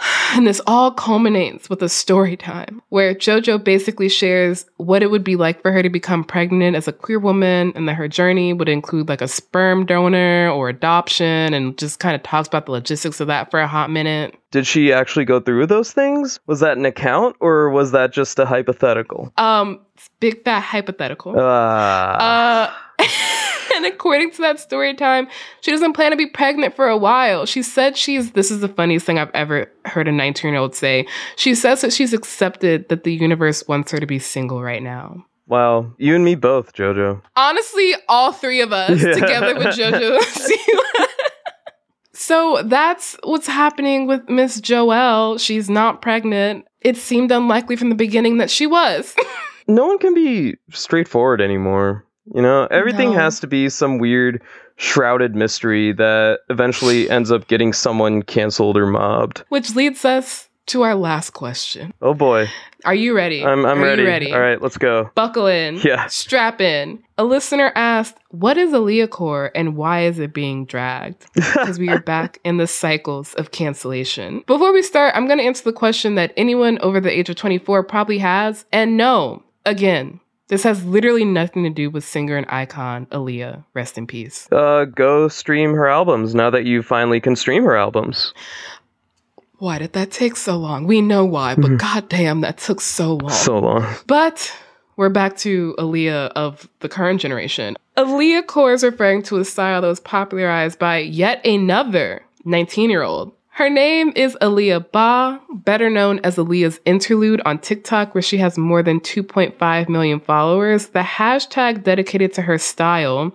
[0.32, 5.24] And this all culminates with a story time where JoJo basically shares what it would
[5.24, 8.52] be like for her to become pregnant as a queer woman and that her journey
[8.52, 12.72] would include like a sperm donor or adoption and just kind of talks about the
[12.72, 14.36] logistics of that for a hot minute.
[14.52, 16.38] Did she actually go through those things?
[16.46, 19.32] Was that an account or was that just a hypothetical?
[19.36, 19.80] Um,
[20.20, 21.34] big fat hypothetical.
[21.36, 22.72] Ah.
[22.98, 23.04] Uh,
[23.84, 25.28] and according to that story time,
[25.62, 27.46] she doesn't plan to be pregnant for a while.
[27.46, 30.74] She said she's, this is the funniest thing I've ever heard a 19 year old
[30.74, 31.06] say.
[31.36, 35.24] She says that she's accepted that the universe wants her to be single right now.
[35.46, 37.22] wow, you and me both, Jojo.
[37.36, 39.14] Honestly, all three of us Yeah.
[39.14, 40.20] together with JoJo.
[42.12, 45.40] so that's what's happening with Miss Joelle.
[45.40, 46.66] She's not pregnant.
[46.80, 49.14] It seemed unlikely from the beginning that she was.
[49.68, 52.04] no one can be straightforward anymore.
[52.34, 53.18] You know, everything No.
[53.18, 54.42] has to be some weird
[54.76, 59.42] shrouded mystery that eventually ends up getting someone canceled or mobbed.
[59.48, 61.92] Which leads us to our last question.
[62.00, 62.48] Oh boy.
[62.84, 63.44] Are you ready?
[63.44, 64.04] I'm I'm ready.
[64.04, 64.32] Ready?
[64.32, 65.10] All right, let's go.
[65.16, 65.80] Buckle in.
[65.84, 66.06] Yeah.
[66.06, 67.02] Strap in.
[67.18, 71.26] A listener asked, What is Aaliyah Core and why is it being dragged?
[71.34, 74.44] Because we are back in the cycles of cancellation.
[74.46, 77.36] Before we start, I'm going to answer the question that anyone over the age of
[77.36, 78.64] 24 probably has.
[78.72, 83.64] And no, again, this has literally nothing to do with singer and icon Aaliyah.
[83.72, 84.48] Rest in peace.
[84.52, 88.34] Uh go stream her albums now that you finally can stream her albums.
[89.58, 90.86] Why did that take so long?
[90.86, 93.30] We know why, but goddamn, that took so long.
[93.30, 93.94] So long.
[94.06, 94.52] But
[94.96, 97.76] we're back to Aaliyah of the current generation.
[97.96, 103.02] Aaliyah core is referring to a style that was popularized by yet another 19 year
[103.02, 103.32] old.
[103.60, 108.56] Her name is Aaliyah Ba, better known as Aaliyah's Interlude on TikTok, where she has
[108.56, 110.86] more than 2.5 million followers.
[110.86, 113.32] The hashtag dedicated to her style,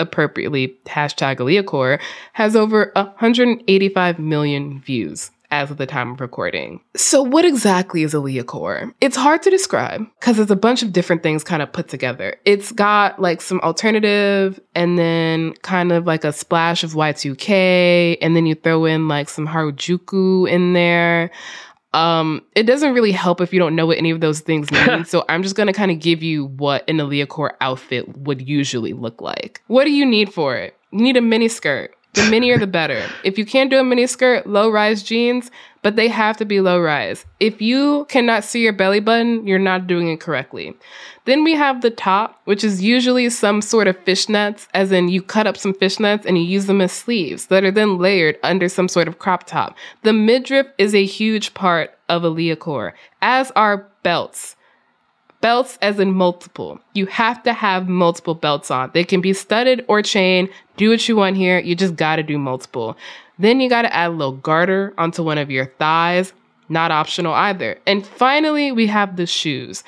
[0.00, 2.00] appropriately hashtag Aaliyah core,
[2.32, 6.80] has over 185 million views as of the time of recording.
[6.96, 8.92] So, what exactly is Aaliyah core?
[9.00, 12.36] It's hard to describe because it's a bunch of different things kind of put together.
[12.44, 18.36] It's got like some alternative and then kind of like a splash of Y2K, and
[18.36, 21.30] then you throw in like some Harajuku in there.
[21.94, 25.04] Um, it doesn't really help if you don't know what any of those things mean.
[25.04, 28.92] so I'm just gonna kind of give you what an Aaliyah core outfit would usually
[28.92, 29.62] look like.
[29.68, 30.74] What do you need for it?
[30.92, 31.94] You need a mini skirt.
[32.18, 33.08] The mini minier the better.
[33.22, 35.52] If you can't do a mini skirt, low rise jeans,
[35.82, 37.24] but they have to be low rise.
[37.38, 40.74] If you cannot see your belly button, you're not doing it correctly.
[41.26, 45.22] Then we have the top, which is usually some sort of fishnets, as in you
[45.22, 48.68] cut up some fishnets and you use them as sleeves that are then layered under
[48.68, 49.76] some sort of crop top.
[50.02, 54.56] The midriff is a huge part of Aaliyah core, as are belts.
[55.40, 56.80] Belts as in multiple.
[56.94, 58.90] You have to have multiple belts on.
[58.92, 60.48] They can be studded or chain.
[60.76, 61.58] Do what you want here.
[61.60, 62.96] You just gotta do multiple.
[63.38, 66.32] Then you gotta add a little garter onto one of your thighs.
[66.68, 67.78] Not optional either.
[67.86, 69.84] And finally, we have the shoes.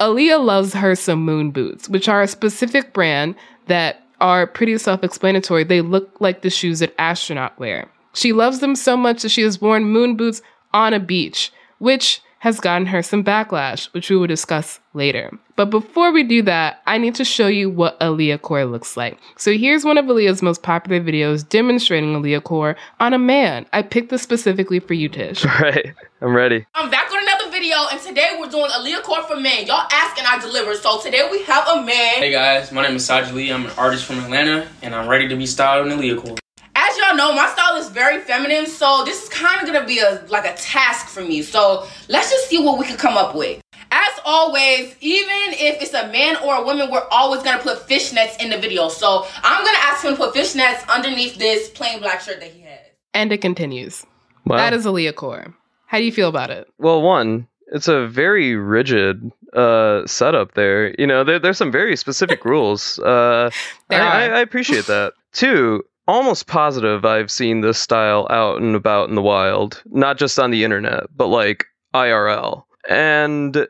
[0.00, 3.34] Aaliyah loves her some moon boots, which are a specific brand
[3.66, 5.64] that are pretty self explanatory.
[5.64, 7.90] They look like the shoes that astronauts wear.
[8.14, 10.40] She loves them so much that she has worn moon boots
[10.72, 15.36] on a beach, which has gotten her some backlash, which we will discuss later.
[15.56, 19.18] But before we do that, I need to show you what Aaliyah core looks like.
[19.36, 23.66] So here's one of Aaliyah's most popular videos demonstrating Aaliyah core on a man.
[23.72, 25.44] I picked this specifically for you, Tish.
[25.44, 26.64] All right, I'm ready.
[26.76, 29.66] I'm back with another video, and today we're doing Aaliyah core for men.
[29.66, 30.76] Y'all ask and I deliver.
[30.76, 32.18] So today we have a man.
[32.18, 33.50] Hey guys, my name is Saji Lee.
[33.50, 36.36] I'm an artist from Atlanta, and I'm ready to be styled in Aaliyah core.
[36.78, 39.98] As y'all know, my style is very feminine, so this is kind of gonna be
[39.98, 41.40] a like a task for me.
[41.40, 43.62] So let's just see what we can come up with.
[43.90, 48.38] As always, even if it's a man or a woman, we're always gonna put fishnets
[48.42, 48.90] in the video.
[48.90, 52.60] So I'm gonna ask him to put fishnets underneath this plain black shirt that he
[52.60, 52.80] has.
[53.14, 54.04] And it continues.
[54.44, 54.58] Wow.
[54.58, 55.54] That is Aaliyah core.
[55.86, 56.68] How do you feel about it?
[56.78, 60.94] Well, one, it's a very rigid uh, setup there.
[61.00, 62.98] You know, there, there's some very specific rules.
[62.98, 63.56] Uh, I,
[63.88, 64.34] There I, are.
[64.34, 65.14] I appreciate that.
[65.32, 70.38] Two, almost positive I've seen this style out and about in the wild, not just
[70.38, 72.64] on the internet, but like IRL.
[72.88, 73.66] And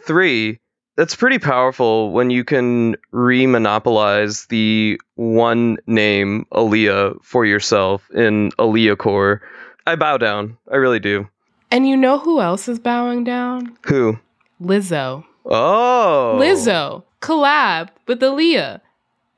[0.00, 0.60] three,
[0.98, 8.98] it's pretty powerful when you can re-monopolize the one name Aaliyah for yourself in Aaliyah
[8.98, 9.40] Core.
[9.86, 10.58] I bow down.
[10.70, 11.28] I really do.
[11.70, 13.76] And you know who else is bowing down?
[13.86, 14.18] Who?
[14.60, 15.24] Lizzo.
[15.46, 16.36] Oh.
[16.38, 18.80] Lizzo collab with Aaliyah.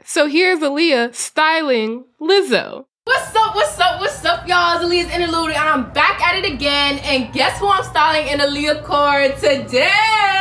[0.04, 2.86] So here's Aaliyah styling Lizzo.
[3.04, 4.76] What's up, what's up, what's up, y'all?
[4.76, 6.98] It's Aaliyah's Interlude, and I'm back at it again.
[7.04, 10.31] And guess who I'm styling in Aaliyah core today?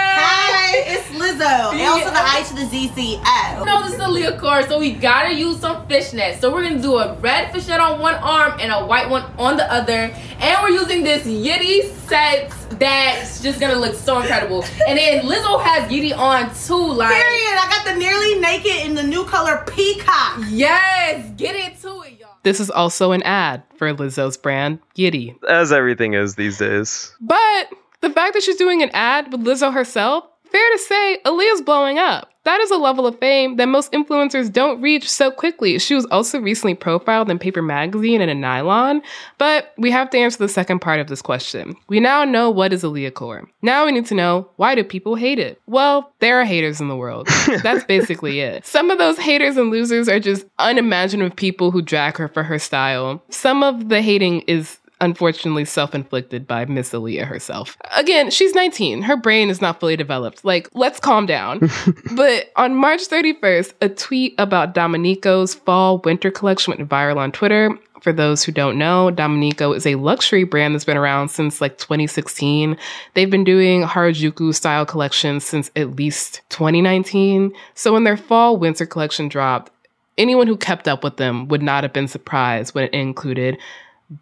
[0.91, 1.79] Hi, it's Lizzo.
[1.79, 3.65] L to the I to the ZCO.
[3.65, 6.41] No, this is Aaliyah core, so we gotta use some fishnets.
[6.41, 9.55] So we're gonna do a red fishnet on one arm and a white one on
[9.55, 10.13] the other.
[10.39, 14.65] And we're using this Yitty set that's just gonna look so incredible.
[14.85, 17.57] And then Lizzo has Yitty on too, like Period.
[17.57, 20.39] I got the nearly naked in the new color peacock.
[20.49, 22.35] Yes, get into it, y'all.
[22.43, 25.41] This is also an ad for Lizzo's brand, Yitty.
[25.47, 27.15] As everything is these days.
[27.21, 27.69] But
[28.01, 31.97] the fact that she's doing an ad with Lizzo herself, fair to say, Aaliyah's blowing
[31.97, 32.32] up.
[32.43, 35.78] That is a level of fame that most influencers don't reach so quickly.
[35.78, 39.04] She was also recently profiled in Paper Magazine and in Nylon.
[39.38, 41.76] But we have to answer the second part of this question.
[41.88, 43.47] We now know what is Aaliyah core.
[43.62, 45.62] Now we need to know why do people hate it?
[45.68, 47.28] Well, there are haters in the world.
[47.64, 48.66] That's basically it.
[48.66, 52.58] Some of those haters and losers are just unimaginative people who drag her for her
[52.58, 53.22] style.
[53.30, 57.78] Some of the hating is unfortunately self-inflicted by Miss Aaliyah herself.
[57.97, 59.02] Again, she's 19.
[59.02, 60.45] Her brain is not fully developed.
[60.45, 61.70] Like, let's calm down.
[62.16, 67.78] but on March 31st, a tweet about Dominnico's fall winter collection went viral on Twitter.
[68.02, 71.78] For those who don't know, Dominico is a luxury brand that's been around since like
[71.78, 72.76] 2016.
[73.14, 77.54] They've been doing Harajuku style collections since at least 2019.
[77.76, 79.72] So when their fall winter collection dropped,
[80.18, 83.60] anyone who kept up with them would not have been surprised when it included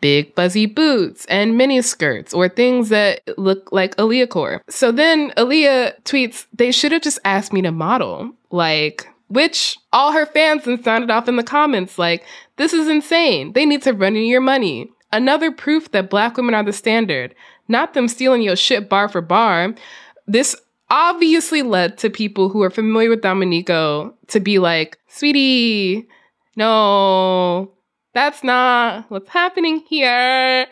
[0.02, 4.62] big fuzzy boots and mini skirts or things that look like Aaliyah core.
[4.70, 8.32] So then Aaliyah tweets, they should have just asked me to model.
[8.52, 12.26] Like, which all her fans then sounded off in the comments like,
[12.58, 13.54] this is insane.
[13.54, 14.92] They need to run you your money.
[15.12, 17.34] Another proof that black women are the standard,
[17.68, 19.74] not them stealing your shit bar for bar.
[20.28, 20.56] This
[20.90, 26.08] obviously led to people who are familiar with Dominnico to be like, sweetie,
[26.56, 27.72] no,
[28.20, 30.68] that's not what's happening here.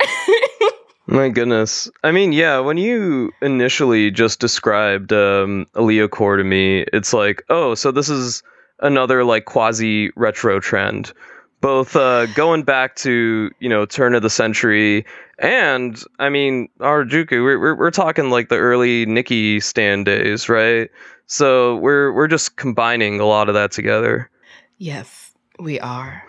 [1.07, 1.89] My goodness.
[2.03, 7.43] I mean, yeah, when you initially just described um, Aaliyah Core to me, it's like,
[7.49, 8.43] oh, so this is
[8.81, 11.13] another like quasi retro trend.
[11.61, 15.05] Both uh, going back to, you know, turn of the century
[15.39, 20.89] and, I mean, Harajuku, we're, we're, we're talking like the early Nikki stand days, right?
[21.27, 24.29] So we're, we're just combining a lot of that together.
[24.77, 26.26] yes, we are.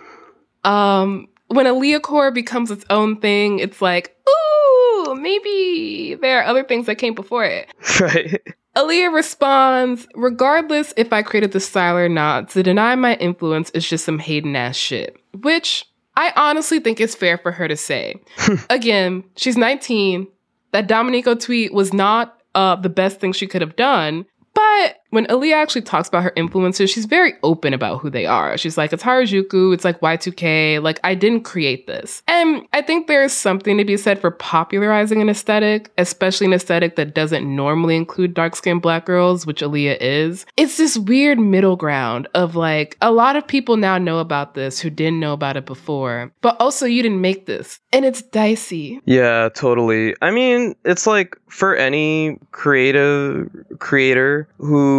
[0.68, 6.62] Um, when Aaliyah core becomes its own thing, it's like, ooh, maybe there are other
[6.62, 7.72] things that came before it.
[8.00, 8.40] Right.
[8.76, 13.88] Aaliyah responds, regardless if I created the style or not, to deny my influence is
[13.88, 15.16] just some Hayden ass shit.
[15.40, 15.84] Which
[16.16, 18.16] I honestly think it's fair for her to say.
[18.70, 20.28] Again, she's 19.
[20.72, 24.26] That Dominnico tweet was not uh, the best thing she could have done.
[24.54, 28.58] But when Aaliyah actually talks about her influencers, she's very open about who they are.
[28.58, 32.22] She's like, it's Harajuku, it's like Y2K, like, I didn't create this.
[32.26, 36.96] And I think there's something to be said for popularizing an aesthetic, especially an aesthetic
[36.96, 40.44] that doesn't normally include dark skinned black girls, which Aaliyah is.
[40.56, 44.78] It's this weird middle ground of like, a lot of people now know about this
[44.78, 47.80] who didn't know about it before, but also you didn't make this.
[47.92, 49.00] And it's dicey.
[49.06, 50.14] Yeah, totally.
[50.20, 53.48] I mean, it's like for any creative
[53.78, 54.97] creator who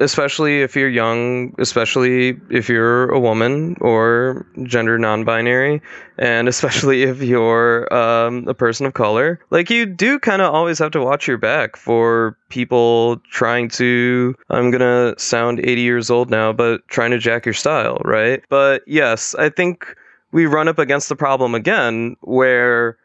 [0.00, 5.80] especially if you're young, especially if you're a woman or gender non-binary,
[6.18, 10.78] and especially if you're um, a person of color, like you do kind of always
[10.78, 14.34] have to watch your back for people trying to.
[14.50, 18.42] I'm gonna sound 80 years old now, but trying to jack your style, right?
[18.48, 19.94] But yes, I think
[20.32, 22.98] we run up against the problem again where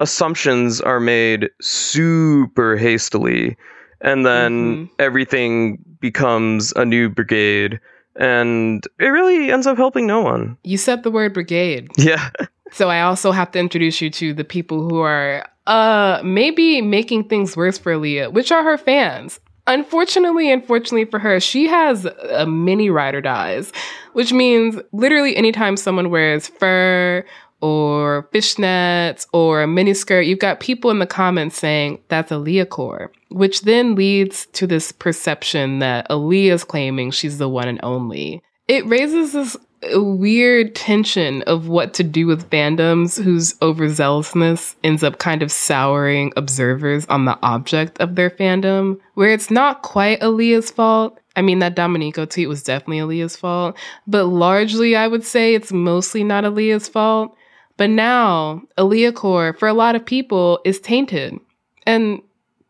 [0.00, 3.56] assumptions are made super hastily
[4.02, 4.94] and then mm-hmm.
[4.98, 7.80] everything becomes a new brigade
[8.16, 10.58] and it really ends up helping no one.
[10.64, 11.90] You said the word brigade.
[11.96, 12.30] Yeah.
[12.72, 17.28] so I also have to introduce you to the people who are uh maybe making
[17.28, 19.40] things worse for Aaliyah, which are her fans.
[19.68, 23.72] Unfortunately, unfortunately for her, she has a mini ride or dies,
[24.12, 27.24] which means literally anytime someone wears fur
[27.62, 33.10] or fishnets or a miniskirt, you've got people in the comments saying that's Aaliyah core,
[33.30, 38.42] which then leads to this perception that Aaliyah's claiming she's the one and only.
[38.68, 39.56] It raises this
[39.94, 46.32] weird tension of what to do with fandoms whose overzealousness ends up kind of souring
[46.36, 51.18] observers on the object of their fandom, where it's not quite Aaliyah's fault.
[51.34, 55.72] I mean, that Dominnico tweet was definitely Aaliyah's fault, but largely I would say it's
[55.72, 57.36] mostly not Aaliyah's fault.
[57.76, 61.38] But now, Aaliyah Core, for a lot of people, is tainted.
[61.86, 62.22] And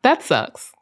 [0.03, 0.73] that sucks.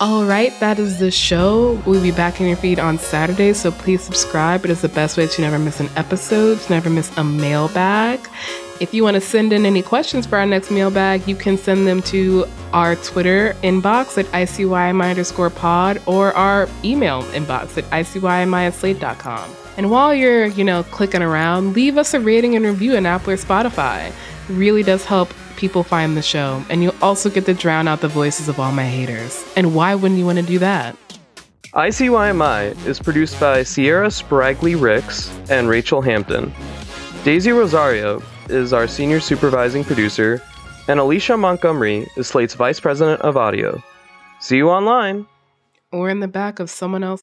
[0.00, 1.80] All right, that is the show.
[1.86, 4.64] We'll be back in your feed on Saturday, so please subscribe.
[4.64, 8.20] It is the best way to never miss an episode, to never miss a mailbag.
[8.80, 11.86] If you want to send in any questions for our next mailbag, you can send
[11.86, 18.66] them to our Twitter inbox at ICYMI underscore pod or our email inbox at ICYMI
[18.66, 19.63] at slate.com.
[19.76, 23.32] And while you're, you know, clicking around, leave us a rating and review in Apple
[23.32, 24.08] or Spotify.
[24.08, 26.64] It really does help people find the show.
[26.68, 29.44] And you also get to drown out the voices of all my haters.
[29.56, 30.96] And why wouldn't you want to do that?
[31.74, 36.52] ICYMI is produced by Sierra Spragley Ricks and Rachelle Hampton.
[37.24, 40.40] Daisy Rosario is our senior supervising producer,
[40.86, 43.82] and Alicia Montgomery is Slate's vice president of audio.
[44.38, 45.26] See you online.
[45.90, 47.22] Or in the back of someone else.